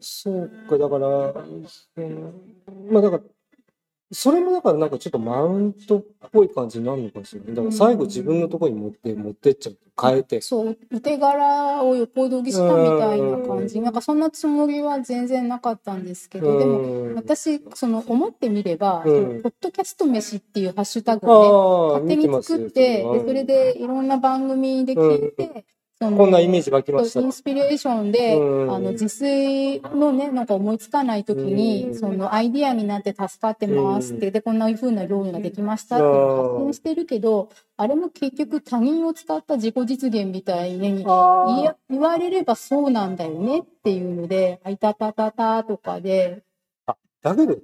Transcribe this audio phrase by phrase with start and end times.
[0.00, 2.34] そうか、だから、うん、
[2.90, 3.22] まあだから、
[4.12, 7.54] それもだからなんかちょっとマウントっぽい感じになるのかもしれない。
[7.54, 9.76] だから最後自分のところに持って、持ってっちゃう。
[10.00, 10.40] 変えて。
[10.40, 13.80] そう、お手柄を横取りしたみたいな感じ。
[13.80, 25.64] なんかそんなつもりは全然なかったんですけど、でもうん私、その思ってみれば、ポッドキャスト飯っていうハッシュタグをね、勝手に作って、それはでそれでいろんな番組で聞いて、
[26.10, 27.20] こんなイメージ湧きました。
[27.20, 27.24] イ。
[27.24, 28.74] ンスピレーションで、うん。
[28.74, 31.94] あの、自炊のね、なんか思いつかない時に、うん。
[31.94, 46.42] そのアイディアになって助かってますって、で、こんな風な料理ができましたって発信してるけど、あれも結局他人を使った自己実現みたいに言われればそうなんだよねっていうので、あいたたたたとかで、
[47.22, 47.56] だけど、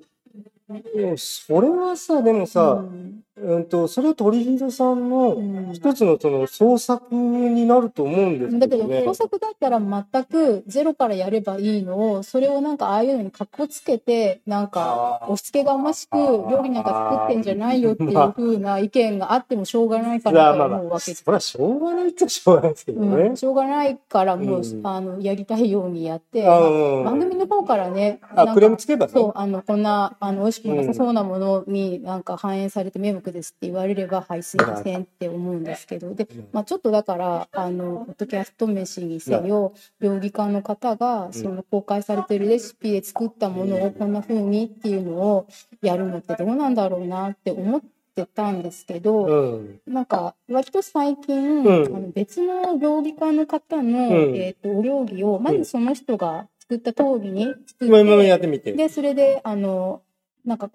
[1.17, 9.03] それはさ、でもさ、うんうんと、それは鳥人さんのうん一つのその創作になると思うんですだけど、けどね。
[9.05, 21.23] 工作だったら全くゼロからやればいいのを、それをなんかああいうのに格好つけて、なんか、押し付けがましく料理なんか作ってんじゃないよっていう風な意見があってもしょうがないかなとまあまあ、思うわけです。
[21.25, 23.37] それはしょうがないっちゃしょうがないですけどねうん、。
[23.37, 29.13] しょうがないからもう、うんあのやりたいようにやって、あまあうん番組の方からね、あ、クレームかつけばね。
[29.13, 45.47] そう、あの、こんな、あの、美味しくなさそうなものになんか反映されて迷惑ですって言われれば、はい、すいませんって思うんですけど、で、まあちょっとだから、あの、ポッドキャスト飯にせよ、料理家の方が、その公開されてるレシピで作ったものをこんな風にっていうのを
[45.83, 47.81] やるのってどうなんだろうなって思っ
[48.15, 49.81] てたんですけど、うん。
[49.87, 54.37] なんか割と最近、うんあの別の料理家の方の、うん。
[54.37, 58.73] えー、とお料理をまずその人が作った通りに作って、今今やってみて。
[58.73, 60.03] でそれであの
[60.45, 60.71] なんか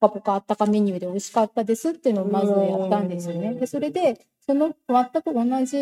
[0.00, 3.54] ポカポカあったかメニューで美味しかったですっていうのをまずやったんですよね。
[3.54, 5.76] でそれでその全く同じ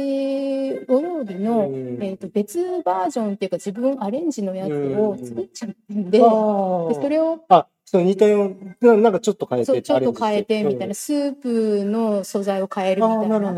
[0.88, 9.80] お料理の、うんえー、と別バージョンっていうか自分アレンジのやつを作っちゃったんで,、あでーそれをあ、そう似たような、なんかちょっと変えて。
[9.80, 10.94] ちょっと変えてみたいな、な。
[10.94, 13.54] スープの素材を変えるみたいなな。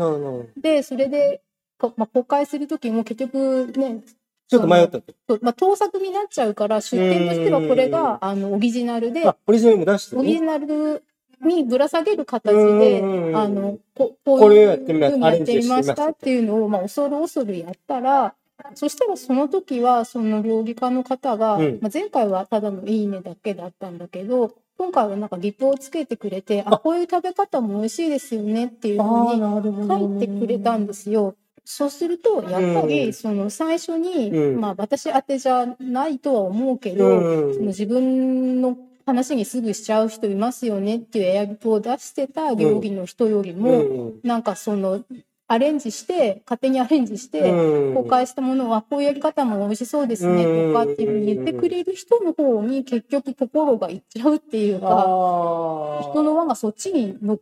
[0.55, 1.41] で、それで、
[1.79, 4.03] こまあ、公開するときも結局ね、
[4.49, 4.99] ちょっと迷った。
[5.41, 7.91] まあ、盗作になっちゃうから、出典としてはこれうん。
[7.91, 10.21] が、あの、オリジナルで、あ、オリジナルも出してね。
[10.21, 11.03] オリジナル
[11.41, 12.79] にぶら下げる形うん。
[12.79, 16.09] で、あの、ここういうやってみまふうにやってみましたた。
[16.09, 18.33] っていうのを、まあ、恐る恐るやったら、
[18.73, 21.79] そしたらその時は、その料理家の方が、うん。
[21.79, 31.35] まあ、前回はただのいいねだけだったんだけど、今回はなんかリプをつけてくれて、あ、こういう食べ方も美味しいですよねっていうふうに書いてくれたんですよ。
[31.65, 32.87] そうすると、やっぱうん。
[32.87, 34.61] り、その最初に、うん。
[34.61, 37.53] まあ私宛てじゃないとは思うけど、うん。
[37.53, 44.19] その自分の話にすぐしちゃう人いますよねっていうエアリプを出してた料理の人よりも、うん。
[44.23, 45.03] なんかその、
[45.51, 47.95] アレンジして、勝手にアレンジして、うん。
[47.95, 57.39] 公開したものはこういうやり方も美味しそうですねとかっていうふうに言ってくれる人の方に結局心がいっちゃうっていうか、あ人の輪がそっちに残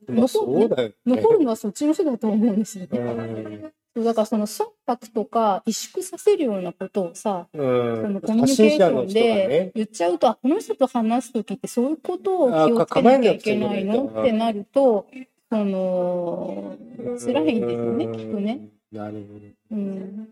[0.66, 0.96] うだよね。
[1.06, 3.74] 残るのはそっちの人だと思うんですよね。
[3.98, 15.08] うんそうだからその忖度とか萎縮させるようなことをさ、うそんのコミュニケーションでね言っちゃうと、あこの人と話すときってそういうことを気をつけなきゃいけないのってなると、
[15.50, 16.78] その、
[17.20, 18.70] 辛いんですよね、きっとね。。
[18.92, 19.26] なる
[19.72, 20.28] うん。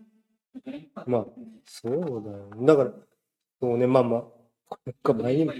[0.54, 1.04] ほど。
[1.06, 1.26] まあ、
[1.64, 2.50] そうだよ。
[2.60, 2.90] だから、
[3.60, 4.16] そうね、まあま
[4.70, 5.52] あ、なんか前にも、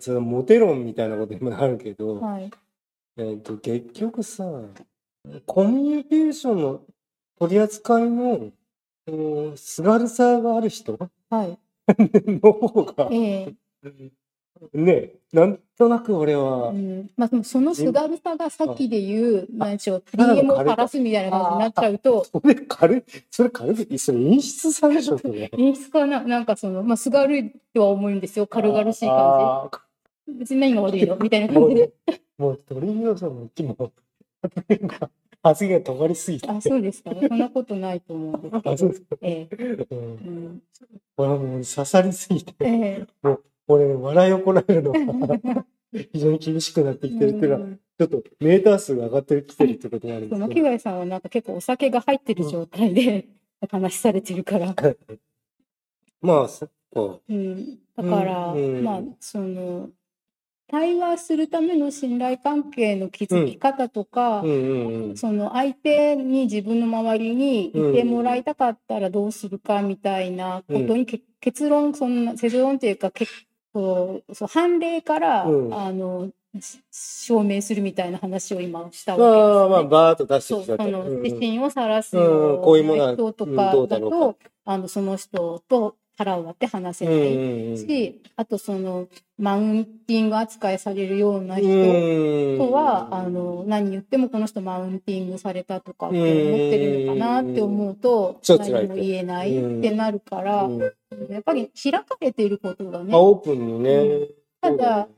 [0.00, 2.50] そのモテ論みたいなことにもなるけど、はい。
[3.18, 4.44] えっと、結局さ、
[5.44, 6.82] コミュニケーションの
[7.38, 8.50] 取り扱いの、
[9.08, 10.98] うんすがるさがある人？
[11.30, 11.58] はい。
[12.42, 13.54] の方が、え
[13.84, 14.10] え
[14.72, 17.10] ね、なんとなく俺はう、ん。
[17.16, 25.50] まあ、でもそのすがるさがさっきで言う、なんでしょう、DM を晴らすみたいな感じになっちゃうと、それ軽い、それ軽い、それ演出さでしょ、それ。
[25.58, 29.70] 演出かな、なんかその、まあ、すがるいとは思うんですよ、軽々しい感
[30.26, 30.32] じ。
[30.38, 31.16] 別に何が悪いの？
[31.16, 31.92] みたいな感じで。
[32.38, 33.92] もう鳥居さんの気も
[35.48, 36.48] 発言が尖りすぎて。
[36.48, 37.10] あ、そうですか。
[37.14, 38.98] そんなことないと思うんですけどあそうで。
[39.22, 40.62] ええうんうん
[41.16, 43.06] これはもう刺さりすぎて、え
[43.68, 45.64] 俺、笑いをこらえるのが
[46.12, 50.46] 非常に厳しくなってえきてるっていうのは、うんちょっとメーター数が上がってきてるってことになるんですけど。
[50.46, 53.26] 巻貝さんはなんか結構お酒が入ってる状態で
[53.70, 54.74] 話されてるから。
[56.20, 57.20] まあ、そっか。
[57.26, 59.88] うん、だから、うんまあその
[60.68, 65.16] 対話するための信頼関係の築き方とか、うんうんうん。
[65.16, 73.32] その相手に自分の周りにいてもらいたかったらどうするかみたいなことに、け結論そんな結論というか結
[73.72, 76.30] 構そう判例から、うんあの
[76.60, 79.88] し証明するみたいな話を今したまあまあ、わけですよね。
[79.88, 80.84] バーッと出してきた。
[80.84, 89.08] そのうん自信を晒すうんよこうな人とうんかだどうだろうと、あのその人と腹を割って話せうないんうんし、あとその、
[89.38, 92.58] マウンティング扱いされるようなう人ん。
[92.58, 100.80] とは、あの、何言ってもこの人マウンティングされたとかって思ってるのかなって思うと、何も言えないってなるから、うん。
[101.30, 104.26] やっぱり開かれていることがねあ、、オープンにね。
[104.60, 105.08] ただ、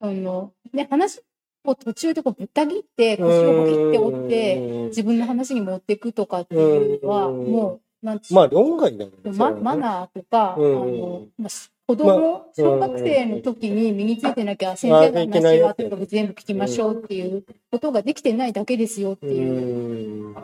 [0.00, 1.20] あの、ね、話
[1.64, 4.86] を途中でこうぶった切って、腰を切って折って、うん。
[4.86, 7.46] 自分の話に持っていくとかっていうのは、うん。
[7.46, 9.32] もう、なんまあ、論外だよね。
[9.32, 11.48] ま、マナーとか、うんあの、まあ、
[11.86, 20.28] 子供、小学生の時に身についてなきゃ、先生の話はとにかく全部聞きましょうっていうことができてないだけですよってういう。
[20.30, 20.34] ん。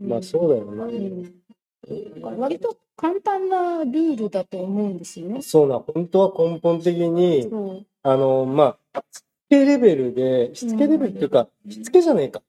[0.00, 0.84] まあ、そうだよな。
[0.84, 1.22] うん。
[1.24, 1.30] だ
[2.22, 5.42] から割と簡単なルールだと思うんですよね。
[5.42, 7.50] そうな、本当は根本的に。
[8.02, 12.40] あの、まあ、しつけレベルで、しつけレベルっていうか、しつけじゃねえか。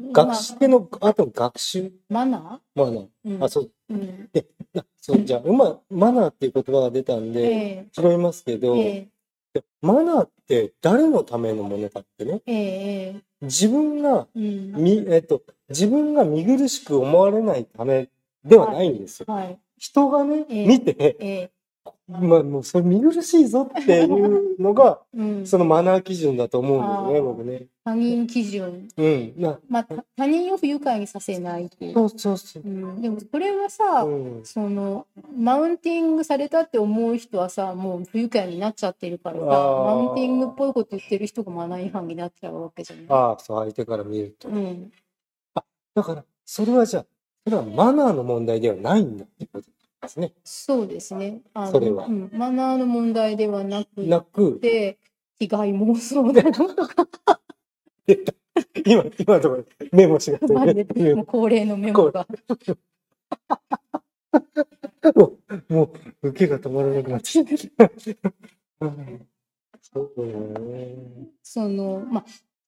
[0.00, 2.94] 学の後の学習まママナー？
[2.94, 3.70] ナーうんあ、そう。
[3.90, 4.30] うん。
[4.76, 9.08] あそう、じゃあ、うま、マナーっていう言葉が出たんで、え拾いますけど、え
[9.54, 14.72] えマナーって誰のためのものかってね、自分が、うん。
[14.74, 18.08] み、えっと、自分が見苦しく思われないため
[18.44, 19.26] ではないんですよ。
[19.32, 19.58] はい。
[19.78, 21.50] 人がね、ええ見て、ええ
[22.06, 25.46] まあ、もうそれ見苦しいぞっていうのが、 うん。
[25.46, 27.66] そのマナー基準だと思うんですよね、僕ね。
[27.84, 28.88] 他人基準。
[28.96, 29.34] うん。
[29.36, 31.94] なまあ、た他人を不愉快にさせないっていう。
[31.94, 32.68] そうそうそうう。
[32.68, 33.00] ん。
[33.00, 43.06] でも、それはさ、うん、その、マウンティングされたって思う人はさ、もう不愉快になっちゃってるからさ、マウンティングっぽいこと言ってる人がマナー違反になっちゃうわけじゃない。
[43.08, 44.48] ああ、そう、相手から見ると。
[44.48, 44.92] うん。
[45.94, 47.06] だから、それはじゃあ、
[47.44, 49.68] それはマナーの問題ではないんだってこと
[50.04, 50.32] ですね。
[50.44, 51.40] そうですね。
[51.54, 52.06] あのそれは。
[52.06, 54.98] うん、マナーの問題ではなくなく、て、
[55.38, 57.40] 被害妄想だよとか、
[58.86, 62.26] 今、今のところメモしがマジでもう恒例のメモが。
[65.14, 65.92] もう、も
[66.22, 67.44] う、受けが止まらなくなっちゃ
[69.82, 70.96] そうね。
[71.42, 72.24] その、まあ、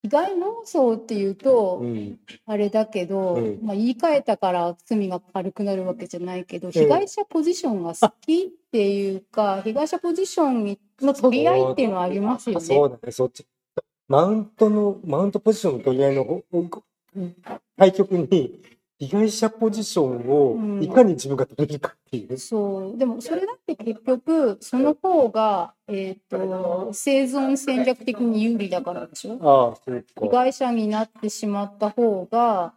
[0.07, 2.19] 被害妄想っていうと、うん。
[2.45, 12.65] あれだけど、うんまあ、言い換えたから罪が軽くなるわけじゃないけど、被害者ポジションが好きっていうか、被害者ポジションの取り合いっていうのはありますよね。
[12.65, 13.45] そうだね、そっち。
[14.07, 16.43] マウントの、マウントポジションの取り合いのほ
[17.77, 18.61] 対局に、
[18.99, 22.37] 被害者ポジションをいかに自分が取れるかっていう。
[22.37, 22.97] そう。
[22.97, 29.33] でも、それだって結局、その方が、えっ、と、生存戦略的に有利だからでしょ？
[29.41, 30.35] ああ、そう被か。
[30.37, 32.73] 害者になってしまった方が、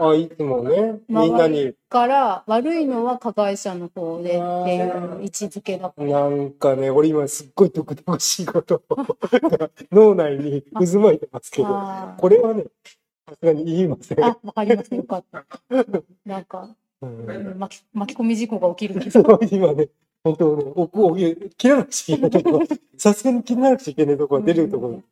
[0.00, 4.36] ああ、いつもね、みんなに、から悪いのは加害者の方でって
[4.76, 6.04] いう位置づけだから。
[6.06, 8.96] なんかね、俺今すっごい毒々しいことを
[9.90, 11.68] 脳内に渦巻いてますけど、
[12.16, 12.66] これはね、
[13.28, 14.24] さすがに言いません。
[14.24, 14.94] あ、わかります。
[14.94, 15.44] よかった。
[16.24, 19.34] なんか、うんうん巻き巻き込み事故が起きるけそど。
[19.36, 19.88] う今ね、
[20.24, 22.66] 本当ね、おこ切らなくちゃいけないところ、
[22.96, 25.02] さすがに切らなくちゃいけないところが出るところ。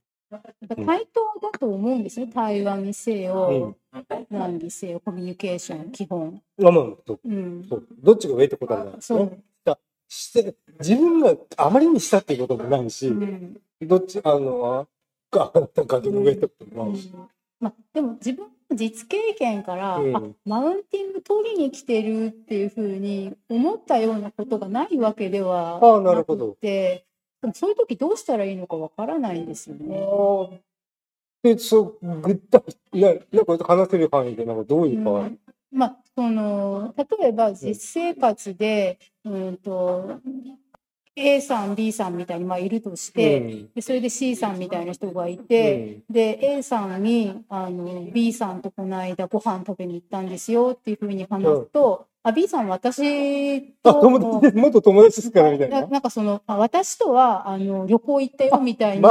[0.84, 2.30] 対等だと思うんですね。
[2.34, 4.16] 対話にせよ、うん。
[4.30, 6.42] 何にせよ、コミュニケーション、基本。
[6.58, 7.66] まあまあ、そううん。
[7.68, 9.24] そうどっちが上ってことはないですそね。
[9.66, 9.72] う。
[10.08, 14.86] して自分があまりにしたっていうこともないし、うんどっち、あの、
[15.32, 17.12] ああなたが上ってこともないし。
[17.60, 26.52] まあ、でも自分の実経験から、うんあマウンティング取りに来てるっていうふうに思ったようなことがないわけではああなるほど。
[26.52, 27.06] くて
[27.40, 30.60] でもそういう時どうしたらいいのかわからないんですよね。
[31.42, 35.38] で、そう、ぐったり、ななんか話せる範囲で、なんかどういうか、うん。
[35.70, 40.20] まあ、その例えば実生活で、うん、と
[41.16, 55.82] A さん B さんみたいにまあいるとして、でそれで C さんみたいな人がいて、で A さんにあの B さんとこの間ご飯食べに行ったんですよっていうふうに話すと、あ B さん私あ、と友達で、元友達ですから、みたいな。
[55.82, 59.06] ななんかそのあ私とはあの旅行行ったよみたいに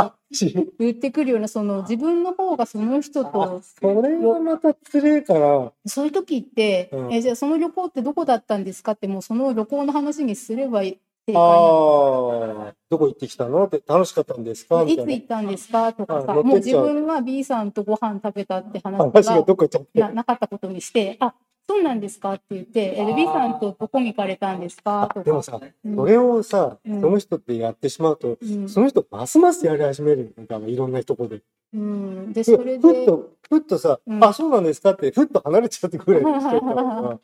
[0.78, 5.72] 言ってくるようなその自分の方がその人あとそれはまたつれえかな。
[5.86, 7.14] そういう時って、うん。
[7.14, 13.66] えじゃあその旅行ってどこだったんですかってもうその旅行の話にすればいい正解あなあ、どこ行ってきたの？
[13.66, 14.84] って楽しかったんですか？
[14.84, 14.96] のい。
[14.96, 15.92] つ行ったんですか？
[15.94, 20.00] とかあさもう自分が B さんとご飯食べたって話話ががどっか行っちゃって。
[20.02, 21.34] ななかったことにしてあ
[21.68, 22.34] そうなんですか？
[22.34, 25.08] って言って B さんとどこに行かれたんですか？
[25.12, 25.96] とか、でもさ、うん。
[25.96, 27.02] それをさ、うん。
[27.02, 28.70] その人ってやってしまうと、うん。
[28.70, 31.42] その人ますますやり始めるんだいろんなとこで。
[31.74, 34.24] うん、でふそれでふっと、ふっとさ、うん。
[34.24, 34.92] あ、そうなんですか？
[34.92, 37.20] って、ふっと離れちゃってくれる人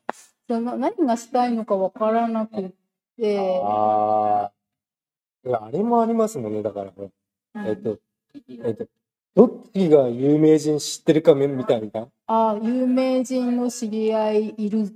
[0.59, 2.73] 何がしたいのかわからなく
[3.13, 4.51] って、ああ。
[5.65, 7.09] あれもありますもんね、だから、ほら
[7.63, 7.99] うんえっと、
[8.63, 8.87] えっと、
[9.35, 12.07] どっちが有名人知ってるかみみたいな。
[12.27, 14.87] あ有名人の知り合いいるうん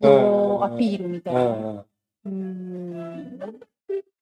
[0.00, 1.40] よアピールみたいな。
[1.42, 1.84] うん
[2.24, 3.40] うん。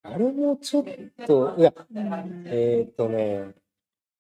[0.05, 0.85] あれもちょっ
[1.27, 3.55] と、いや、うんえーっとね、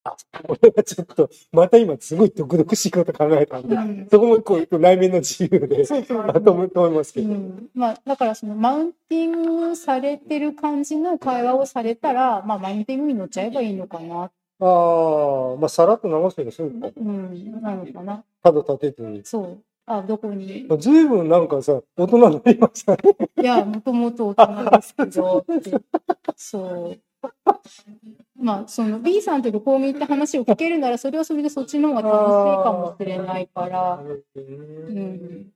[0.04, 0.16] あ、
[0.48, 4.08] 俺はちょっと、また今すごい毒々しいこと考えたんで、うん。
[4.10, 7.28] そこもこう内面の自由で、まとめと思いますけど。
[7.28, 14.28] うん、まあだからそのマウンティングされてる感じの会話をされたら、まあ、マウンティングに乗っちゃえばいいのかな、あ
[14.64, 16.88] あ、まあ、さらっと流してるそうか。
[16.96, 18.24] うん、なのかな。
[18.42, 19.22] 角立てずに。
[19.24, 19.58] そう。
[19.84, 20.66] あどこに？
[20.78, 22.98] ずいぶんなんかさ、大人になりましたね。
[23.40, 25.44] いやもともと大人ですけど。
[26.36, 27.00] そう
[28.36, 34.02] まあその B さんと旅行に行った話を聞けるならそれはそれでそっちの方が楽しいかもしれないから、
[34.34, 35.52] うん、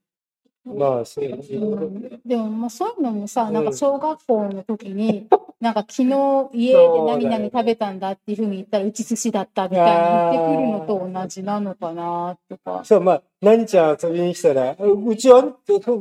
[0.75, 1.31] まあ、そうね。
[1.31, 5.27] うんでもまあそういうのもさ、なんか小学校の時に、
[5.61, 12.83] なんか昨日家で何々食べたんだっていうふうに言ったら、うち寿司だったみたいに言ってくるのと同じなのかなとか。
[12.83, 15.55] そう、まあ、何ちゃん遊びに来たら、うちは、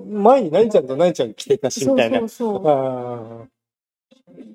[0.09, 2.25] 前に何ちゃんと何ちゃん来てたし、そうみたいなそ。
[2.25, 2.69] うそう。
[2.69, 3.56] ああ。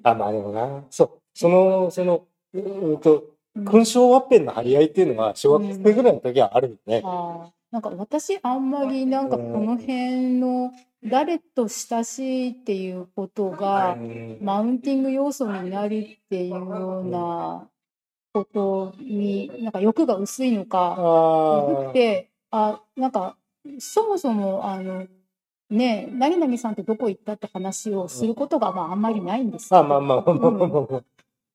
[0.04, 0.84] あ、まあでもな。
[0.90, 1.10] そう。
[1.34, 7.02] その、その、うーんと、勲章ワッペンの張り合いっていうのは、小学生ぐらいの時はあるよね。
[7.04, 10.74] ああなんか私あんまりなんかこの辺の
[11.06, 14.38] 誰と親しいっていうことがうん。
[14.42, 17.70] マウンティング要素になるっていうような
[18.34, 23.38] ことになんか欲が薄いのかあくて、あ、なんか、
[23.80, 25.06] そもそも、あの、
[25.72, 29.78] ねえ、何々さんってどこ行ったって話をすることが、まあ、あんまりないんですあ。
[29.80, 31.04] よあ、まあまあまあまあまあまあ。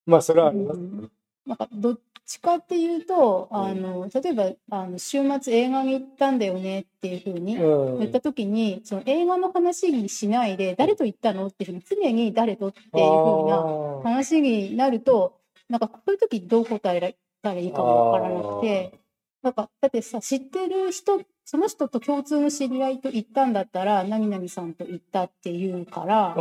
[0.06, 0.80] まあ、それはあります。
[0.80, 1.10] うん
[1.46, 18.98] なんか、どっちかっていうと、あの、例えば、あの、週末映画に行ったんだよねっていうふうにうん言ったときに、その映画の話にしないで、誰と行ったのっていうふうに、常に誰とっていうふうなあ話になると、なんか、そういう時どう答えたらいいかもわからなくて、
[19.42, 26.34] なんか、だってさ、知ってる人、その人と共通の知り合いと行ったんだったら、何々さんと行ったっていうから、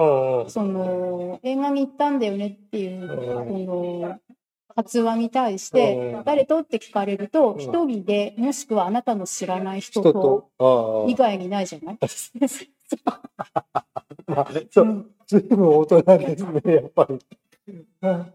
[0.50, 3.48] その、映画に行ったんだよねっていう、うん。
[3.68, 4.20] この、
[4.76, 7.60] 発話に対してうん、誰とって聞かれると、うん。
[7.62, 11.98] 一人で、もしくはあなたの知らない人人と、以外にないじゃない？
[13.06, 13.22] あ。
[14.28, 14.86] まあ、そう。
[14.86, 15.12] う、ん。
[15.28, 17.20] ずいぶん大人ですね、やっぱり。
[18.02, 18.26] うん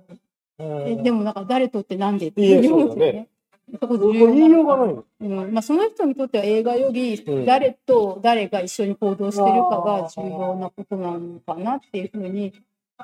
[0.86, 3.28] えでもなんか誰とってなんでっていうだね
[3.70, 5.04] 言いようがなないの。
[5.20, 12.52] うんまあ、その人にとっては映画よりうん誰と誰が一緒に行動してるかが重要なことなのかなっていうふうに、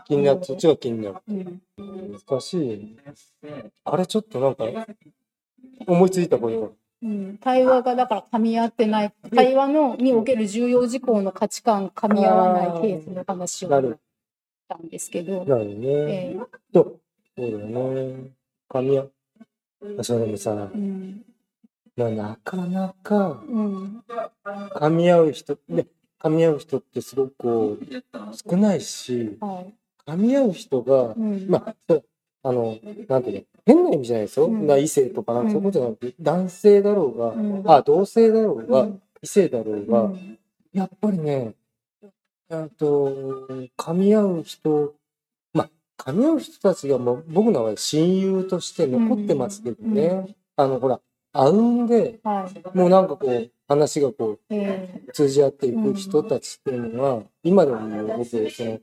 [0.07, 1.17] 気になる、そっちが気になる。
[1.79, 2.97] うん、難しい。
[3.85, 4.65] あれちょっとなんか、
[5.87, 6.75] 思いついたこと。
[7.03, 13.99] うん、対話がだから噛み合ってない対話のにおける重要事項の価値観噛み合わないケースの話をなるし
[14.69, 15.89] たんですけど、なるね。
[15.89, 16.99] えーと、
[17.37, 18.31] そうだよね。
[18.69, 19.09] 神谷。
[20.03, 21.25] それもさ、うん
[21.97, 24.03] まあ、なかなかうん。
[24.45, 25.87] 噛み合う人、ね、
[26.21, 27.87] 噛み合う人ってすごくこう
[28.51, 29.75] 少ないし、はい
[30.07, 31.47] 噛み合う人がう、ん。
[31.49, 31.75] まあ、
[32.45, 32.79] あの、
[33.09, 34.47] なんていうの、変な意味じゃないですよ。
[34.47, 34.67] うん。
[34.67, 35.53] な異性とかなんかうん。
[35.55, 37.63] そういうことじゃなくて、男性だろうが、うん。
[37.67, 39.03] あ、同性だろうが、うん。
[39.21, 40.39] 異性だろうが、うん。
[40.73, 41.55] やっぱりね、
[42.51, 44.95] えっと、噛み合う人、
[45.99, 51.01] まあ、噛み合う人たちがもう僕の場合親友として残ってますけどね、うんあの、ほら、
[51.33, 58.81] あうんで、はいもうなんかこう、話がこえう、通じ合っていく人たちっていうのは、今でも僕、その、う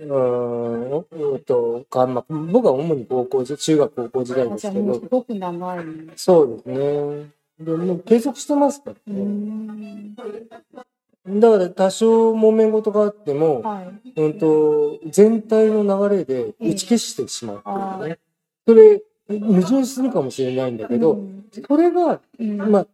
[0.00, 5.84] ーん、うんと、かまあ、僕は主に高校時、中学高校時代ー、ですけどす、ごく長い。
[6.16, 7.30] そうですね。
[7.60, 10.14] で、もう継続してますからうね。
[11.28, 14.12] んだから多少揉め事があっても、はい。
[14.16, 18.18] うんと、全体の流れで打ち消してしまうっていうね。
[18.66, 19.02] それ、
[19.40, 22.86] 矛盾するかもしれないんだけど、うんそれが、うんまあ、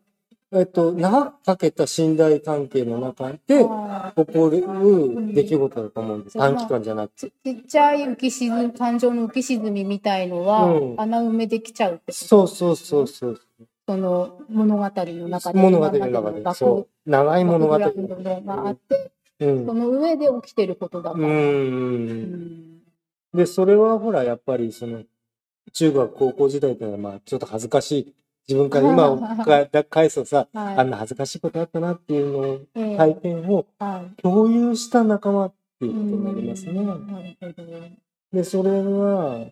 [0.53, 6.39] えっと、長くかけた信頼関係の中であ起こる出来事だと思うんです。
[6.39, 7.31] うん短期間じゃなくて。
[7.31, 12.25] ちちっちゃい浮き沈み、感情の浮き沈みみたいのは、うん穴埋めできちゃうってこと？
[12.25, 13.41] そうそうそうそう。
[13.87, 15.61] その物語の中で。
[15.61, 16.55] 物語の中で。
[16.55, 17.11] そう。
[17.11, 17.79] 長い物語。
[17.79, 19.75] があって、うんそ。
[19.75, 21.27] の上で起きてることだから。
[23.35, 25.05] で、それはほら、やっぱりその、
[25.73, 28.15] 中学、高校時代っていうのは、まあ、ちょっと恥ずかしい。
[28.49, 37.99] 自分から今を か返すとさ、はいあんな恥ずかしいことあったなっていうのを、ええ体験をはい共有した仲間っていうことになりますね。
[38.33, 39.47] で、それは、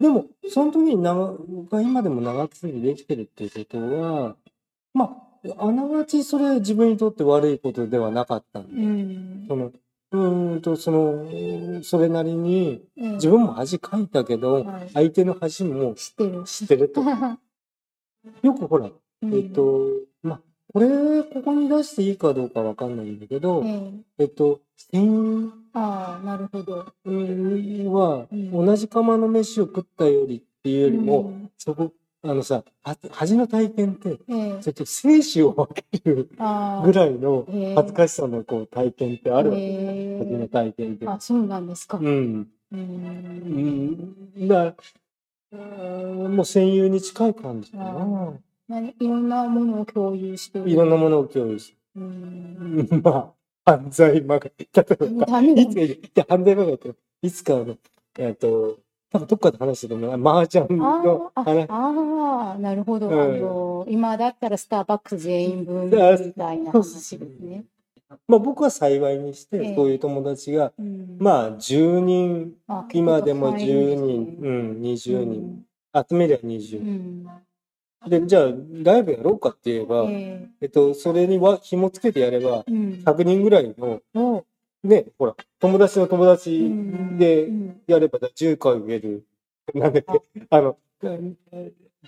[0.00, 1.36] でも、その時に長
[1.70, 4.36] が今でも長続きできてるっていうことは、
[4.94, 5.16] ま
[5.58, 9.44] あ、あながちそれは自分にとって悪いことではなかったんで、うん。
[9.48, 9.72] その、
[10.10, 14.90] うーんと、その、それなりに、ええ自分も恥かいたけど、はい。
[14.94, 16.44] 相手の恥も知ってる。
[16.44, 17.02] 知ってると。
[18.42, 18.90] よくほら、
[19.22, 19.34] うん。
[19.34, 19.90] えっ、と、
[20.22, 20.40] まあ、
[20.72, 24.24] これ、ここに出していいかどうかわかんないんだけど、ええ。
[24.26, 26.86] っと、専ああ、なるほど。
[27.04, 31.92] うん同じ釜の飯を食ったよりっていうよりも、うんそこ、
[32.22, 36.28] あのさ、は恥の体験って、ええちょっと生死を分ける。
[36.84, 39.62] ぐらいの恥ずかしさのこう体験ってあるわけ。
[39.62, 41.08] へ恥のえ体験って。
[41.08, 41.98] あ、そうなんですか。
[41.98, 42.48] うん。
[42.72, 42.76] う。
[42.76, 42.82] うん
[44.36, 44.48] ん。
[44.48, 44.76] だか
[45.52, 48.32] らうんもう戦友に近い感じかな。
[48.68, 50.68] 何いろんなものを共有してる。
[50.68, 52.06] いろんなものを共有すうる。
[52.06, 52.88] ん。
[53.02, 53.32] まあ、
[53.68, 54.52] 犯罪まがい。
[54.58, 57.76] 例えば、いつか、いや、犯罪まがいって、いつかあの、
[58.18, 58.78] えっと、
[59.10, 61.66] 多分どっかで話してたの麻雀の話。
[61.68, 63.08] ああー、なるほど。
[63.08, 65.90] うんあの、今だったらスターバックス全員分み
[66.32, 67.64] たいな話ですね。
[68.26, 75.62] まあ僕は幸いにして、ええそういう友達が、うんまあ10人、あ今でも結構10入るん人、うん、20人、
[76.08, 76.84] 集めりゃ20う。
[76.84, 77.26] ん。
[78.06, 78.44] で、じゃあ、
[78.82, 83.02] ライブやろうかって言えば、ええっと、それには紐つけてやれば、えうん。
[83.04, 84.44] 100人ぐらいの、お
[84.84, 89.26] ね、ほら、友達の友達うでんやれば10回植える。
[89.74, 90.78] なんだっけ、あの、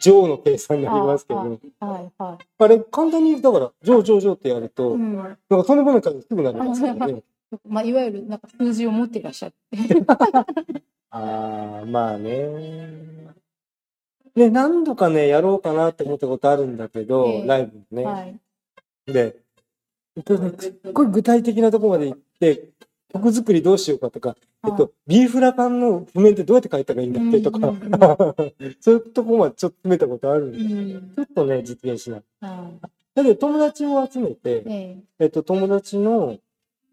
[0.01, 1.41] 上の計算になりますけど、
[1.81, 4.69] はいはあれ、簡単に、だから、上上上ってやるい。
[4.71, 5.17] と、うん。
[5.17, 7.23] なんかとんでもない数すぐなりますからね。
[7.67, 9.57] まあ、いわゆるなんか数字を持ってらっしゃって。
[11.11, 13.35] ああ、まあね。
[14.37, 18.05] ね、何度かね、やろうかなって思ったことあるんだけど、ええライブね。
[18.05, 18.41] はい。
[19.07, 19.37] で、
[20.17, 22.71] すっごい具体的なところまで行って、
[23.13, 27.75] 曲作りどうしようかとか、えっと、ビーフラカンの譜面ってどうやって書いたらいいんだっけとか、
[28.81, 30.59] そういうところまでちょっと詰めたことあるんうで、
[30.95, 31.13] ん。
[31.17, 32.23] ちょっとね、実現しない。
[32.41, 32.71] あ
[33.15, 36.39] だけど友達を集めて、えええっと、友達の、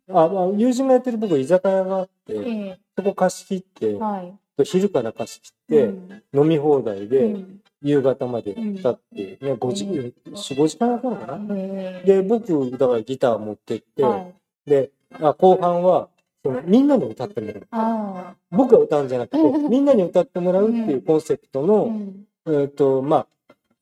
[0.09, 4.33] あ、まあ、友人がやってる僕居酒屋があって、えそこ貸し切ってえ、はい。
[4.63, 6.23] 昼から貸し切って、うん。
[6.33, 7.61] 飲み放題うで、ん。
[7.83, 9.87] 夕方までやってね、5時、う
[10.31, 10.33] ん。
[10.33, 11.55] 4、5時間やったのかな？
[11.55, 14.69] ええで、僕、だからギター持ってって、はい。
[14.69, 16.09] で、あ後半は、
[16.43, 17.67] そのみんなに歌ってもらう。
[17.71, 19.37] あ僕が歌うんじゃなくて、
[19.69, 22.25] みんなに歌ってもらうっていうコンセプトの、ん。
[22.47, 23.27] えっ、と、ま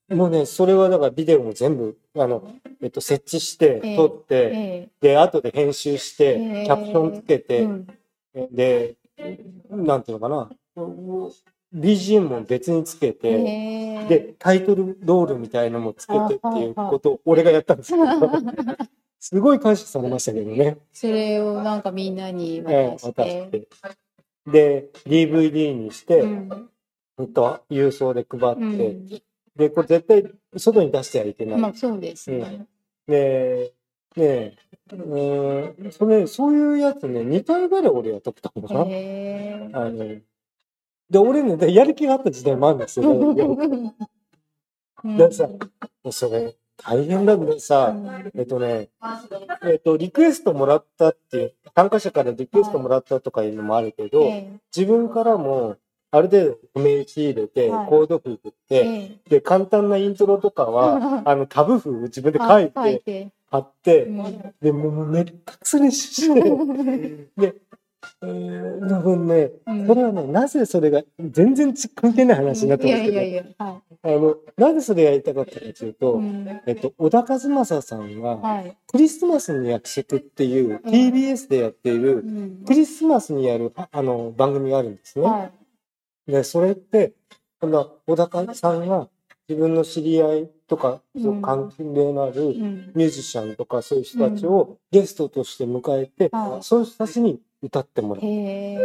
[0.09, 2.47] あ、もうね、それはだからビデオも全部、あの、
[2.81, 7.87] えっ、と、設置して、ええ撮って、えで、後で編集して、ええキャプションつけえて、うん。
[8.51, 8.95] で、
[9.69, 18.05] なんていうのかな、BGM も別につけて、ええで、タイトルロールみたいのもつけてっていうことを俺がやったんですけど、
[19.19, 20.77] すごい感謝されましたけどね。
[20.93, 23.03] それをなんかみんなにええ渡し。
[23.05, 23.67] 渡してて。
[24.47, 26.69] で、DVD にして、うん
[27.17, 29.21] ほんと郵送で配って、うん
[29.55, 30.25] で、これ絶対
[30.57, 31.59] 外に出してはいけない。
[31.59, 32.67] まあそうですね。
[33.07, 33.73] で、
[34.17, 34.57] ねえ、
[34.91, 38.81] うーん、それ、そういうやつね、2回ぐらい俺やっとったのかな。
[38.81, 38.85] あ
[39.89, 40.17] の、
[41.09, 43.11] で、俺ね、でやる気があった時代もあるんですよ。
[43.11, 45.17] うん。
[45.17, 45.47] でさ
[46.11, 47.95] それ、大変だけどさ、
[48.35, 48.89] えっとね、
[49.63, 55.77] えっと、リクエストもらったっていう、参加者からリクエストもらったとかいうのもあるけど、え自分からも、
[56.11, 57.87] ある程度譜面仕入れて、はい。
[57.87, 63.31] コード譜振っえて、えで、簡単なイントロとかは、あの、タブ譜自分であ書いて。
[63.51, 64.53] 貼って、うん。
[64.61, 67.55] で、もうめったくさ練習して、 で、
[68.21, 69.87] えー、多分ね、うん。
[69.87, 76.21] それはね、なぜそれが、全然ち関係ない話になっていますけど、あの、なぜそれやりたかったかというと、
[76.65, 78.77] えっと、小田和正さんが、はい。
[78.87, 80.75] クリスマスの約束っていう、うん。
[80.77, 82.63] TBS でやっているう、ん。
[82.65, 85.25] クリスマスにやる、ああの、番組があるんですね。
[85.25, 85.51] は
[86.27, 86.31] い。
[86.31, 87.13] で、それって、
[87.59, 89.09] この小田さんが
[89.47, 92.91] 自分の知り合いとか、そううん関連のあるうん。
[92.95, 96.63] ミュージシャンとかそういう人たちをゲストとして迎えて、はい。
[96.63, 98.25] そういう人たちに歌ってもらう。
[98.25, 98.27] へ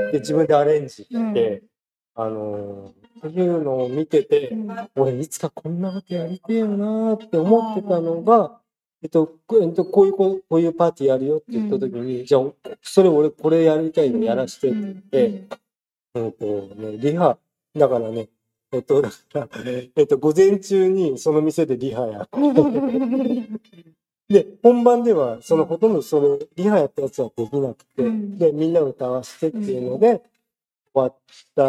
[0.09, 0.13] え。
[0.13, 2.23] で、自分でアレンジして、うん。
[2.23, 4.91] あのー、そういうのを見てて、うん。
[4.97, 8.61] 俺いつかこんなことやりてえよなーって思ってたのが、
[9.03, 12.43] えっと、こえっと、こういう、こうこういうパーティーやるよって言った時に、じゃあ、
[12.83, 15.45] それ俺これやりたいのやらしてって言って、
[16.15, 16.33] うん。
[16.33, 17.39] とね、リハ、
[17.75, 18.29] だからね、
[18.73, 19.03] えっと、
[19.97, 22.55] えっと、午前中にその店でリハやうん
[24.31, 28.39] で、本番では、そのほとんどそれ、リハやったやつはできなくて、うん。
[28.39, 30.23] で、みんな歌わせてっていうので、
[30.95, 31.17] 終わっ
[31.57, 31.63] た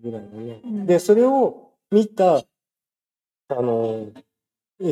[0.00, 0.60] ぐらいのね。
[0.64, 0.86] うん。
[0.86, 2.36] で、それを見た、
[3.48, 4.06] あの、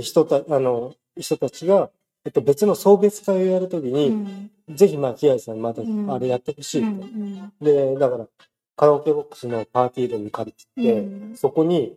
[0.03, 1.91] 人た、あの、人たちが、
[2.25, 4.51] えっと、別の送別会をやるときうに、ん。
[4.75, 6.13] ぜひ、まあ、木合さんまたうん。
[6.13, 8.27] あれやってほしい、うんで、だから、
[8.75, 11.37] カラオケボックスのパーティールーム借りて、うん。
[11.37, 11.97] そこに、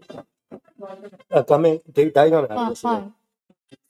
[1.31, 2.93] あ画面、で大画面ありあますね。
[2.93, 3.18] は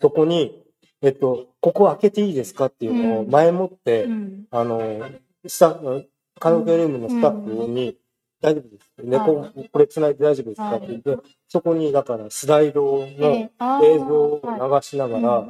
[0.01, 0.63] そこに、
[1.01, 4.03] えっと、ここ開けていいですかっていうのを前もって、い。
[4.05, 4.45] うん。
[4.51, 5.01] あの、
[5.47, 7.97] スタッフ、カラオケルームのスタッフに、
[8.41, 8.91] 大丈夫です。
[9.03, 13.49] 猫、これ繋いで大丈夫ですかって言って、そこに、だからスライドの
[13.83, 15.47] 映像を流しながら、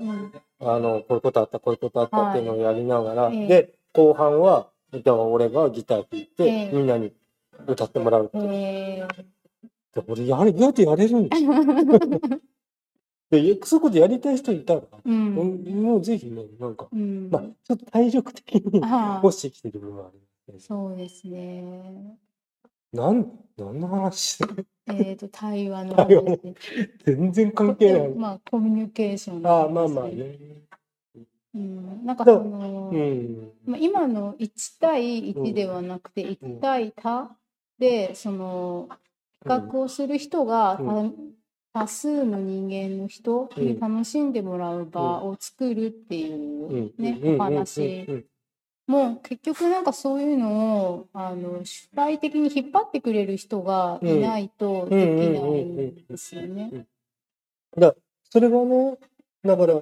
[0.62, 7.14] あの、こういうことあった、こういうことあったっていうのをやりながら、はいで、後半は、じゃあ俺がギター弾いて、ええみんなに
[7.68, 8.44] 歌ってもらうっていう。
[8.52, 9.08] え
[9.94, 11.54] で俺、やれ、どうやってやれるんですよ。
[13.32, 15.36] ーで、そういうことやりたい人いたら、うん。
[15.36, 17.30] うんもうぜひね、なんか、うん。
[17.32, 20.20] まあ、ちょっと体力的に落ちてきてる部分はあり
[20.54, 22.18] ますそうですね。
[22.92, 24.44] なん、何の話？
[24.88, 26.38] えっ、と、対話の 対話。
[27.06, 28.10] 全然関係ない。
[28.10, 30.60] まあ、コミュニケーションああ、なんですまあまあね。
[31.56, 33.52] うん、なんかだその、うん。
[33.66, 37.36] まあ、今の1対1ではなくて1対多
[37.80, 38.90] でその
[39.44, 41.14] 企画をする人がう
[41.74, 48.06] 多多数の人間の人に楽しんでもらう場を作るっていうねお話。
[48.08, 48.26] うん。
[48.88, 56.88] も結局なんかそういうのをあの主体的に引っ張ってくれる人がいないとできないんですよね。
[57.78, 57.94] だ
[58.32, 58.98] それはね、
[59.44, 59.82] だから、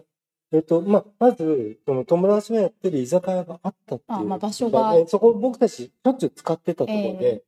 [0.53, 4.19] えっと、まあ、まず、その友達がやってる居酒屋があったっていう。
[4.19, 7.43] あまあ場所がえそこ僕たちしょっちゅう使ってたところで、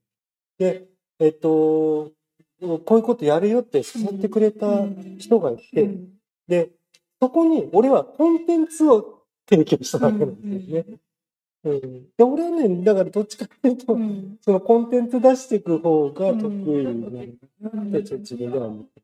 [0.58, 0.88] で、
[1.20, 2.12] えっと、
[2.60, 4.86] こういうことやるよって誘ってくれた
[5.18, 6.10] 人がいて、うん。
[6.48, 6.72] で、
[7.22, 10.86] そこに俺はコンテンツを提供したわけなんですよね。
[10.90, 11.00] うん
[11.64, 14.38] で俺はね、だからどっちかっていうと、うん。
[14.40, 16.50] そのコンテンツ出していく方が得意
[16.86, 17.90] になるうん。
[17.90, 19.02] って、ちょっと自分では思って。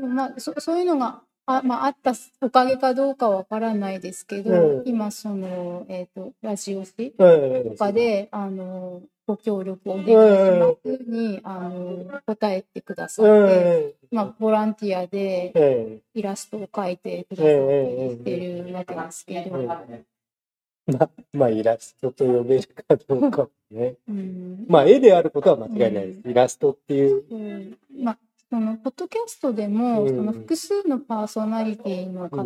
[0.00, 4.88] まあ、そそういうのがあ,、まあ、あったおかげかどうかわからないですけど、うん。
[4.88, 15.98] 今その、えー、とラジオ誌ええとかであのご協力お願いしますに、あの答えてくださって、えまあ、ボランティアでええ。
[16.14, 19.56] イラストを描いてくださってしてるわけですけえど、
[20.86, 23.94] まあ、まあ、イラストと呼べるかどうかはね。
[24.08, 24.64] うん。
[24.68, 26.20] まあ、絵であることは間違いないです。
[26.28, 27.24] イラストっていう。
[27.28, 27.78] うん。
[28.04, 28.18] まあ、
[28.50, 30.08] そのポッドキャストでも、うん。
[30.08, 32.44] その複数のパーソナリティの方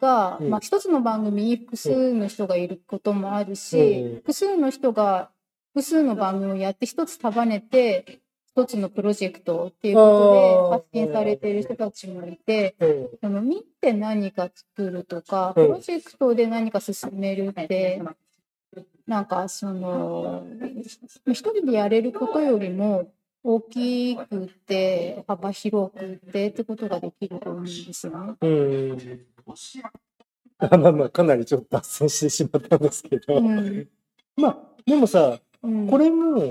[0.00, 0.50] が、うん。
[0.50, 4.16] まあ、一つの番組に複数の人がいることもあるし、うん。
[4.16, 5.30] 複数の人が
[5.72, 12.76] 複数の番組をやって一つ束ねて一つのプロジェクトっていうことで発信されている人たちもいて。
[12.78, 13.08] うん。
[13.22, 15.66] その見て何か作るとか、うん。
[15.66, 18.02] プロジェクトで何か進めるって、
[19.06, 20.44] なんかその、
[21.26, 23.08] 一人でやれることよりも
[23.48, 28.34] 大きくて、幅広くてってことができると思うんですよね。
[28.40, 29.26] うん。
[30.58, 33.36] あまあまあ、かなりちょっと脱線してしまったんですけど。
[33.36, 33.88] うん
[34.36, 36.42] まあ、でもさ、うんこれも、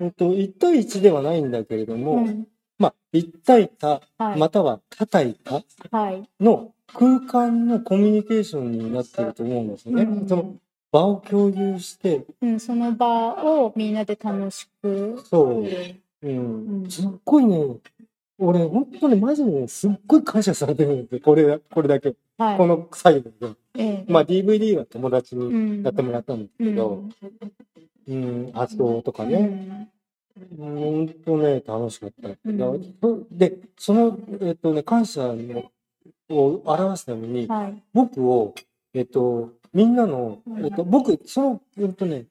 [0.00, 6.28] えっと、1対1ではないんだけれども、うんまあ、1対多、はい、または多対多はい。
[6.40, 10.02] の空間のコミュニケーションになってると思うんですよね。
[10.02, 10.56] うんその
[10.90, 13.08] 場を共有して、うん、その場
[13.42, 15.64] をみんなで楽しく、そう
[16.22, 17.76] うんうんうんすっごいね、
[18.38, 21.20] 俺、本当にマジでね、すっごい感謝されてるんですよ。
[21.22, 22.14] これ、これだけ。
[22.38, 22.56] はい。
[22.58, 23.54] この最後で。
[23.74, 27.04] ええまあ、DVD は友達にうんやってもらったんですけど、
[28.08, 29.38] うん、発動とかうね。
[29.40, 29.88] ん
[30.58, 32.28] 本当ね、楽しかった。
[32.44, 35.34] うんで、その、えっとね、感謝
[36.30, 37.82] を表すために、はい。
[37.92, 38.54] 僕を、
[38.94, 42.26] えっと、みんなのう、んえっと、僕、その、えっとね、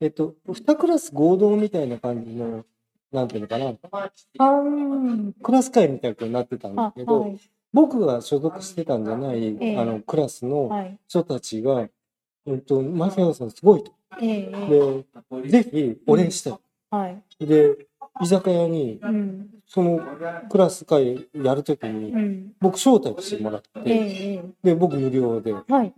[0.00, 2.64] えっと、二クラス合同みたいな感じの、
[3.12, 7.38] なんていうのかな、うんクラス会みたいになってたんだあ、けど、はい。
[7.72, 10.98] 僕が所属してたんじゃない、ええあの、クラスのはい。
[11.06, 11.88] 人たちが、
[12.46, 13.92] えっと、マキアさんすごいと。
[14.20, 15.04] ええ
[15.42, 16.58] で、ぜひお礼したい。
[16.90, 17.46] はい。
[17.46, 17.76] で、
[18.20, 19.50] 居酒屋に、うん。
[19.66, 20.00] その
[20.50, 22.52] クラス会やるときに、うん。
[22.60, 25.94] 僕招待してもらっえて、えで、僕無料ではい。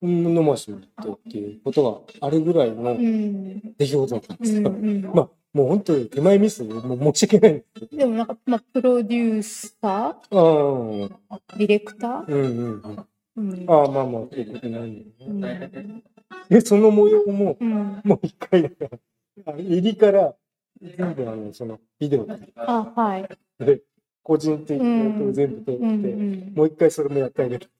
[0.00, 3.60] うん飲ませてもらってっていうことがあるぐらいのうん。
[3.76, 4.64] 出来事だったんですうん。
[4.64, 4.70] よ。
[4.70, 5.02] うん。
[5.12, 11.10] まあ、もう本当に手前ミスで、もう申し訳ないんでもなんか、まあ、プロデューサど。
[11.30, 13.06] ー、ディレクター、うん、うん、うん。
[13.36, 13.70] うん。
[13.70, 15.66] ああ、まあまあ、そういうことないんだうよね。
[15.66, 16.02] ん。
[16.50, 18.00] で、その模様も、うん。
[18.04, 18.90] もう一回だから、
[19.46, 20.34] あの入りから、
[20.80, 23.28] 全部あの、その、ビデオあ、はい。
[23.64, 23.80] で、
[24.22, 26.04] 個人的なことを全部撮って、うん。
[26.04, 26.06] う
[26.50, 26.52] ん。
[26.54, 27.70] もう一回それもやってあげる。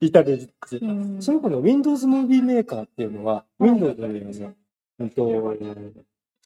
[0.00, 1.20] 至れり尽くせうん。
[1.20, 4.54] その子の Windows Movie Maker っていうのは、はい Windows にね、
[5.00, 5.54] うんと、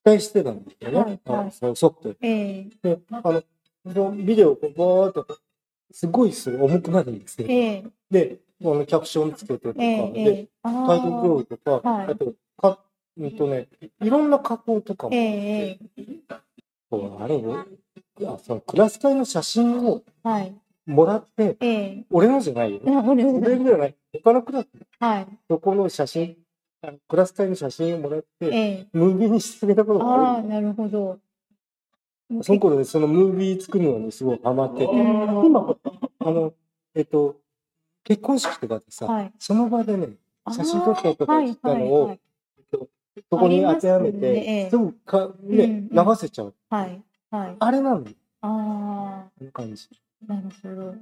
[0.04, 0.98] 期待してたんですよね。
[0.98, 3.00] はいはいあそのソフトええで。
[3.10, 3.42] あの、
[3.92, 5.26] そのビデオをこうバーっと、
[5.92, 7.46] すごいそれ重くなるんですよ。
[7.48, 7.84] ええ。
[8.10, 10.12] で、あの、キャプションつけてとか、ええ。
[10.16, 12.78] えで、タイトルロールとか、はいあと、か、
[13.16, 13.68] うんとね、
[14.00, 15.78] いろんな加工とかも、ええ。
[16.90, 17.64] こうあれを、
[18.26, 20.54] あそのクラス会の写真をはい。
[20.84, 22.04] もらって、ええ。
[22.10, 22.80] 俺のじゃないよ。
[22.86, 23.96] あ俺俺のじゃない。
[24.24, 25.26] 他のクラスはい。
[25.48, 26.36] のこの写真
[26.82, 28.86] あクラス会の写真をもらって、ええ。
[28.92, 30.48] ムービーにしてあげたことがああ、ある。
[30.48, 31.18] なるほど。
[32.42, 35.76] その頃ね、そのムービー作るのにすごいハマってて、うん今、
[36.18, 36.52] あの、
[36.94, 37.36] えっと、
[38.04, 39.32] 結婚式とかでさ、はい。
[39.38, 40.08] その場でね、
[40.50, 42.20] 写真撮ったとか言ったのを、はい
[43.30, 46.54] そこに当てはめありますねええて、すぐか、ね、うん流せちゃう。
[46.70, 47.02] はい。
[47.30, 47.56] はい。
[47.58, 48.06] あれなのよ、
[48.40, 49.88] あこの感じ。
[50.28, 50.94] あ、なるほど。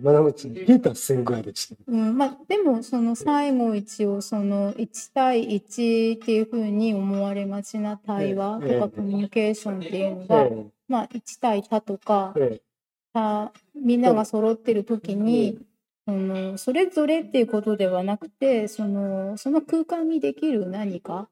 [0.00, 1.76] まだうち、ゲータ1000ぐらいでした。
[1.86, 12.60] うん、まあ、でも、その最後一応、その1対1っていうふうに思われがちな対話ええとかコミュニケーションっていうのが、えまあ、1対多とかえ、え。
[13.12, 15.58] 他みんなが揃ってる時に、
[16.06, 21.28] そのそれぞれっていうことではなくてそのその空間にできる何か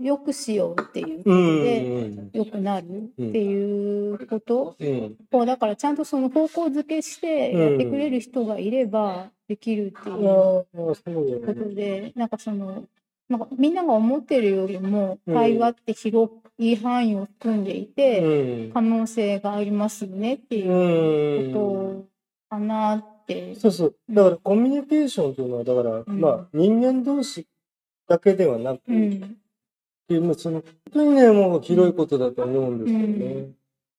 [0.00, 1.30] を良くしようっていうこうと
[1.64, 2.30] で、ん。
[2.32, 5.16] 良くなるっていうことうん。
[5.32, 11.54] をだからちゃんとその方向づけしてやってくれる人がいればできるっていうこね。
[11.54, 12.84] とでなんかその
[13.28, 18.72] なんかみんなが思ってるよりもうん会話って広い範囲を含んでいて、うん。
[18.72, 21.52] 可能性がありますよねっていううん。
[21.54, 22.04] こ
[22.50, 23.54] とかなって。
[23.54, 23.94] そうそう。
[24.10, 27.46] だからコミュニケーションというのは、だから、んまあ、人間同士
[28.08, 29.36] だけではなく、うん、
[30.18, 33.50] まあその、本当にね、もう広いことだと思うんですよね。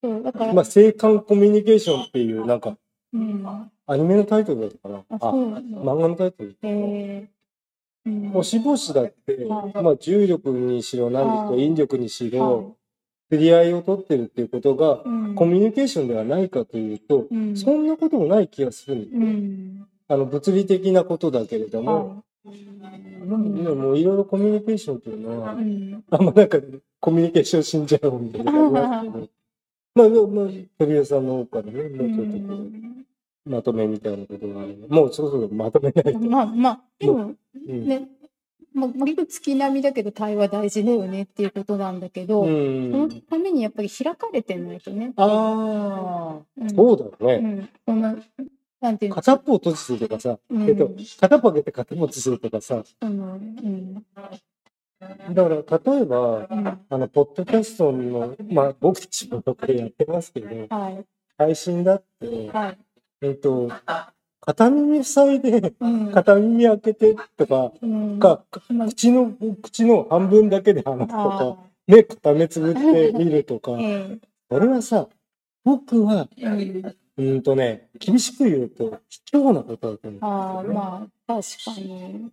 [0.04, 2.76] そうだから、まあ、性感コミュニケーションっていう、なんか、
[3.14, 5.04] うん、あアニメのタイトルだったかな？
[5.10, 6.56] あ、そうなの漫画のタイトル。
[6.64, 8.10] えー。
[8.10, 8.30] うん。
[8.30, 12.78] 星々だって、はいまあ、重力にしろ、何はいと引力にしはろ、
[13.30, 15.36] 釣り合いを取ってるっていうことが、いうん。
[15.36, 17.56] コミュニケーションではないかというと、うん。
[17.56, 19.20] そんなこともない気がするんですよ。
[19.22, 19.88] うん。
[20.08, 22.52] あの、物理的なことだけれども、は
[23.64, 26.58] でももういろいろコミュニケーションというのは、いうんあんまなんか、
[27.00, 29.04] コミュニケーション死んじゃうんで、あ りまあ、
[29.94, 30.08] まあ、
[30.80, 36.20] 鳥屋さんの方からね、もうちょっとまとめみたいなことがあるもうそろそろまとめないと。
[36.20, 38.08] まあまあでもうんね
[38.74, 43.22] まあ割と月並みだけど対話大事だよねっていうことなんだけど、うそのん。
[43.30, 45.14] ためにやっぱり開かれてないとね。
[45.18, 47.38] ああ、うんそうだようね。
[47.38, 48.18] ん、この
[48.82, 49.16] なんていうの？
[49.16, 50.68] 片っぽを閉じてるとかさ、うん。
[50.68, 50.90] えっと、
[51.20, 54.06] 片っぽ開けて片っぽ閉じてるとかさ、うん。
[55.34, 56.86] だから例えば、うん。
[56.90, 61.06] あの、ポッドキャストの、まあ僕たちもこれやってますけど、はい。
[61.38, 62.78] 配信だって、はい。
[63.22, 63.72] えっと、
[64.40, 66.12] 片耳塞いで、うん。
[66.12, 68.20] 片耳開けてとか、うん。
[68.20, 68.88] か、まあ。
[68.88, 74.20] 口の、口の半分だけで話すとか、あ目片目つぶって見るとかー、え。
[74.50, 75.08] それはさ、
[75.64, 80.20] 僕は、えうんとね、厳しく言うと、卑怯なことだと思う。
[80.22, 82.32] あーまあ確かに。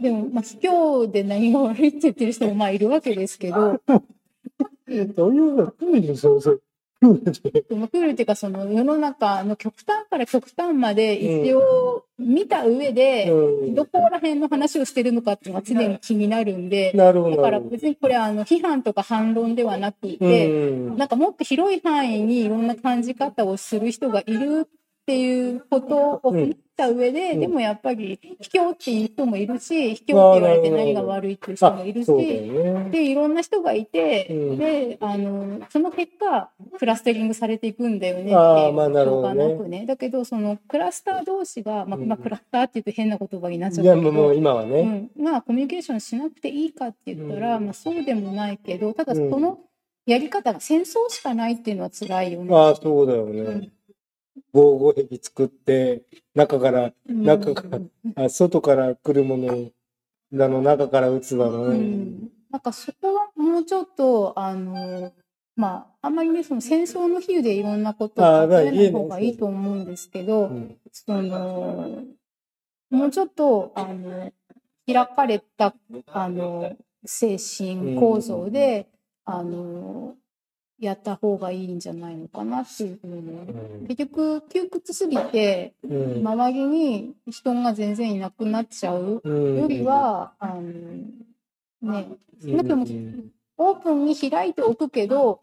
[0.00, 3.80] でも、まあ、卑怯で何が悪いって言ってる人もまあいるわけですけど、
[5.16, 6.62] そういうの、クールそうそう。
[7.00, 16.92] クールっていうかその世の中の極端から極端まで一応見た上で、うんどこら辺の話をしてるのかっていうのが常に気になるんで。
[16.92, 20.96] だから別にこれあの批判とか反論ではなくうて、ん。
[20.96, 24.68] なんかもっと広い範囲にいろんな感じ方をする人がいるっ
[25.06, 32.10] ていうことを踏った上で、うんでもやっぱり卑怯っていう人もいるし、卑怯って言われて何が悪いっていう人もいるし。
[32.90, 44.38] でいろんな人がいて、うんであのその結果クラスタリングされていくんだよねっていうあーまあなることがなくねだけどそのクラスター同士が、まあうんまあ、クラスターって言うと変な言葉になっちゃいうや、んだけもうもうど。
[44.38, 45.10] 今はね。
[45.16, 49.58] うん、まあコミュニケーションしなくていいかって言ったら、うんまあ、そうでもないけどただうんその
[50.06, 52.54] やり方が戦争しかないっていうのは辛いよね。
[52.54, 53.72] ああ、そうだよねうん。
[54.52, 56.02] 防護壁作って、
[56.34, 57.22] 中から、うん。
[57.22, 59.70] 中からあ外から来るもの
[60.32, 61.78] だの、中から撃つだのうね。
[61.78, 65.12] ん、なんかそこはもうちょっとあの
[65.56, 72.02] まああんまりねその戦争の比喩でいろんなことをまあいいね例えない方がいいと思うんですけど、うんその
[72.90, 74.32] もうちょっとあの
[74.86, 75.74] 開かれた
[76.08, 78.88] あの精神構造で、
[79.24, 80.14] あの
[80.80, 83.14] やった方がいいんじゃないのかなっていうふうに。
[83.18, 83.86] うん。
[83.86, 86.26] 結局窮屈すぎてうん。
[86.26, 89.58] 周りに人が全然いなくなっちゃううん。
[89.60, 92.08] よりは、あのね
[92.42, 92.56] うん。
[92.56, 92.76] だけど
[93.58, 95.42] オープンに開いておくけど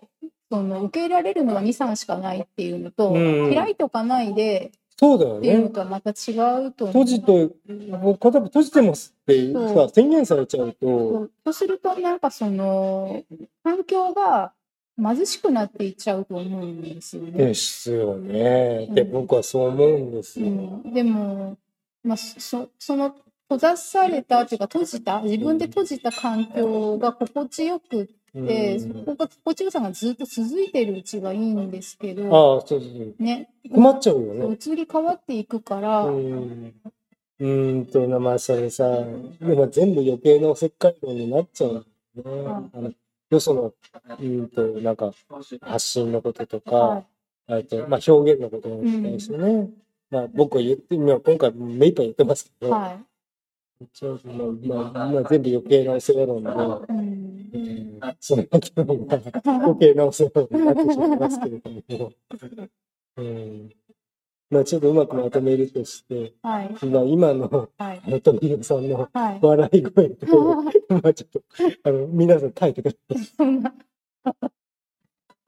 [0.51, 3.53] その受け入れられるのは23しかないっていうのと、うん。
[3.53, 5.69] 開いておかないでそうだよっていうのね。
[5.69, 6.33] とはまた違
[6.65, 6.87] うと。
[6.87, 7.51] 閉じと、
[7.99, 13.23] もう片っぽ閉じてますってそさ、宣言されちゃうと、そうするとなんかその
[13.63, 14.53] 環境が
[15.01, 17.31] 貧しくなっていっちゃうと思うんですよね。
[17.31, 18.87] ですよね。
[18.91, 20.47] で、うん僕はそう思うんですよ。
[20.47, 21.57] うん、でも、
[22.03, 23.15] まあ、そその
[23.49, 33.15] 閉ざされたというか閉じた自分で閉じた環境が心地よくって、うんそこが心地よさがずっと続いてるうちがいいんですけど、ああ、そうそう。
[33.19, 34.57] ね、困っちゃうよね。
[34.59, 36.73] 移り変わっていくから、うん
[37.39, 39.03] うーんと、まあ、それさ、
[39.39, 41.81] でも全部余計なおせっかい論になっちゃうね。
[42.73, 42.91] あの
[43.29, 45.11] よその、うーんと、なんか、
[45.61, 47.03] 発信のこととは
[47.47, 49.69] か、あと、まあ、表現のことですね。
[50.09, 52.69] まあ、僕は言って、まあ、今回目いっぱい言ってますけい。
[52.69, 52.97] ど、は
[53.79, 56.53] 一応まあ、まあ、まあ、全部余計なお世話論で、い。
[56.53, 57.27] うん。
[57.53, 57.87] うん
[58.19, 62.13] その後のが余計なお世話になってしまいますけれども、
[63.17, 63.69] うん、
[64.49, 66.85] まあちょっとうまくまとめるとして、はい。
[66.85, 68.21] まあ今のはい。
[68.21, 69.39] 富野さんのはい。
[69.41, 71.41] 笑い声と、まあちょっと、
[71.83, 73.47] あの、 皆さん耐えてください。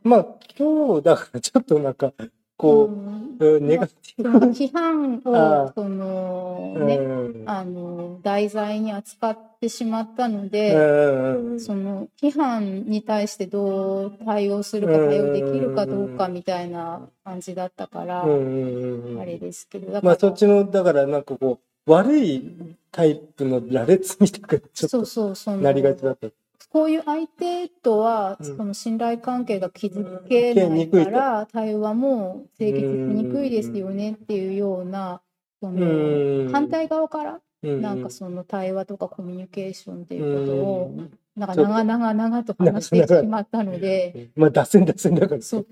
[0.04, 0.26] まあ
[0.58, 2.14] 今日だからちょっとなんか、
[2.60, 3.38] こうん。
[3.40, 4.30] う、うんネガティブ。
[4.52, 22.44] 批判あを、その、うね、んあの、題材に扱ってしまったのうで、んその批判に対してどう対応するか対応できるかどうかみたいな感じだったから、あれですけど、だまあそっちの、だからなんかこう、悪い
[22.92, 26.28] タイプの羅列みたいな、ちょっとそうそう、その、なりがちだった。
[26.70, 28.58] こういう相手とは、うん。
[28.58, 35.22] その信頼関係が築けないから、対話も成立しにくいですよねっていうような、
[35.62, 40.96] その、反対側から、なんかその対話とかコミュニケーションっていうことを、
[41.36, 45.42] なんか長々長と話してしまったので、 まあ、脱線脱線だから。
[45.42, 45.68] そう。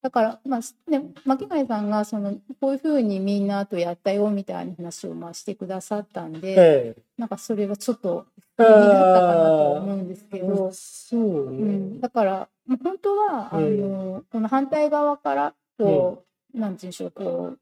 [0.00, 8.26] だから、まあ、ね、巻貝さんが、その、こういうふうにみんなとやったよみたいな話をまあしてくださったんで、えなんかそれはちょっと、
[8.58, 8.62] え。
[8.62, 11.72] 意味だったかなと思うんですけど、そううね。
[11.72, 17.56] ん、だから、まあ本当は、あの、この反対側から、こう、なんていうんでしょう、こ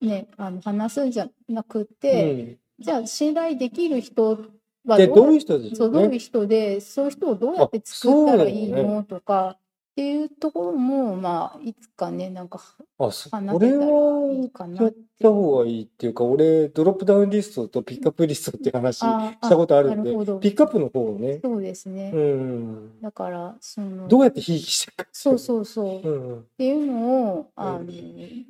[0.00, 4.38] う、ね、あの、話すんじゃなくて、じゃあ、信頼できる人
[4.84, 5.90] はで、どういう人ですそう。
[5.90, 9.56] どういう人で、そういう人をどうやって作ったらいいのとか、
[9.92, 12.58] っていうところも、まあ、いつかね、なんか
[12.98, 14.84] あ、そ話せたらいいかなっ。
[14.84, 22.10] やってた方がいいっていうか、俺、ドロップダウンリストとピックアップリストっていう話しあたことあるんでなるほど、ピックアップの方をね、そうですね。
[22.14, 23.00] うん。
[23.02, 25.08] だから、その、どうやってひいきしていくか。
[25.12, 25.98] そうそうそう。
[25.98, 26.44] っうん。
[26.56, 27.84] ていうのを、あの、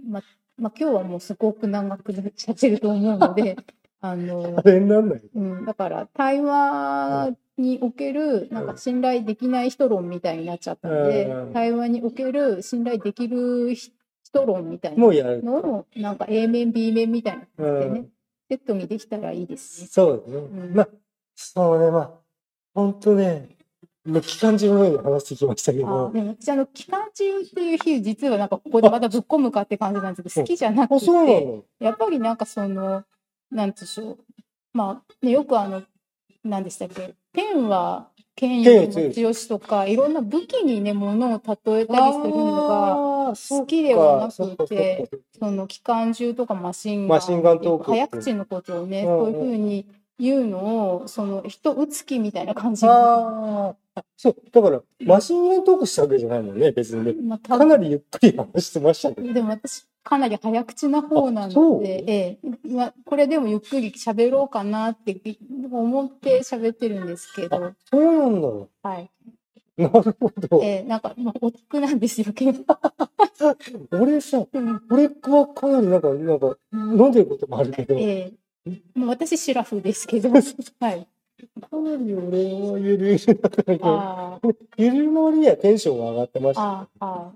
[0.09, 0.23] ま、
[0.59, 3.57] まあ、今日はもうすごく長くなっちゃってると思うので、
[4.01, 5.21] あのあ、れになんない？
[5.35, 15.07] うん、だから対話におけるなんか信頼できない人論みたいになっちゃったので、うん対話における信頼できる人論みたいな。
[15.07, 18.09] のをなんか A 面 B 面みたいなう感じでね、ん。
[18.49, 19.83] セットにできたらいいです。
[19.83, 19.89] ね。
[19.91, 20.67] そうですね。
[20.69, 20.75] ん。
[20.75, 20.89] まあ、
[21.35, 22.11] そうね、まあ、
[22.75, 23.57] 本当ね、
[24.23, 31.65] 期間中のように話してきましたけあど、でも私あの期間中っていう日実はなんかここでまたぶっ込むかって感じなんですけど好きじゃなくての。
[31.79, 33.05] やっぱりなんかその
[33.51, 34.19] なんでしょう。
[34.73, 35.83] まあ、ね、よくあの
[36.43, 37.15] 何でしたっけ？
[37.33, 47.91] 天は権威の持ちよしとかいろんな武器にねものを例えたりするのが好きではなくてその機関銃とかマシンガンマシンガントーク。
[47.91, 49.87] 早口のことをね、そういうふうに
[50.19, 52.85] 言うのをその人打つ気みたいな感じ。
[52.87, 57.15] に、ああ、そう、だから、マシンガントークしたわけじゃないもんね、別にね。
[57.21, 59.33] まあ、多かなりゆっくり話してましたけど。
[59.33, 65.21] でも私かなり早口な方なので、ええまあ、これでもゆっくり喋ろうかなって
[65.71, 68.49] 思って喋ってるんですけど、そうなんだ。
[68.83, 69.11] はい。
[69.77, 70.61] なるほど。
[70.63, 72.79] ええなんか、まあ、お得なんですよ、結構。
[73.93, 78.33] 俺さ、うん俺はかなりなんか、なんか、飲んでることもあるけど、え
[78.67, 80.31] えまあ、私、シラフですけど、
[80.81, 81.09] はい。
[81.61, 86.89] かなり俺はゆるゆるだったけど、あーゆるの割にはテンションが上がってました。
[87.01, 87.33] あ、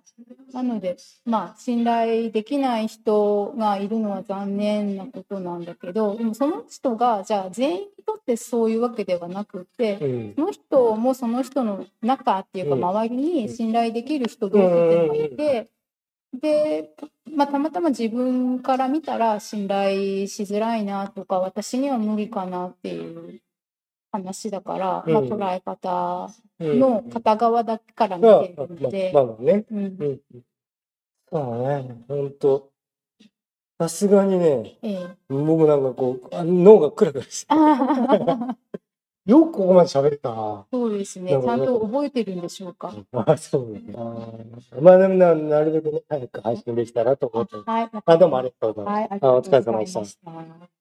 [0.52, 10.34] なので、まあ、信頼できない人がいるのは残念なことなんだけど、でもその人が、じゃあ全員にとってそういうわけではなくて、うん。
[10.34, 15.70] その人もその人の中っていうか周りに信頼できる人同士っていうのがいて、
[16.40, 16.90] で、
[17.30, 23.40] まあ、たまたま自分から見たら信頼しづらいなとか私には無理かなっていう
[24.12, 29.64] 話だから、まあ、うん捉え方うんの片側だけから見まあてるので、まあまあね。
[29.70, 30.20] うんうん。
[31.30, 32.70] そうね、ほんと。
[33.78, 38.56] さすがにね、ええ、僕なんかこう、あ脳がクラクラして、あ
[39.26, 40.66] よくここまで喋れたな。
[40.72, 42.94] そうですねちゃんと覚えてるんでしょうか。
[43.10, 43.82] まあ、そうね。
[44.80, 47.56] まあ、でもな、なるべくね、早く配信できたらと思って。
[47.56, 49.10] はい、あ、どうもありがとうございます。
[49.10, 50.75] はい、あお疲れ様でしたました。